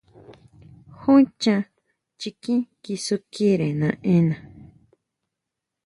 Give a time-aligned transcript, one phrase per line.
[0.99, 1.55] Jun chʼá
[2.19, 4.35] chikín kisukire naʼena.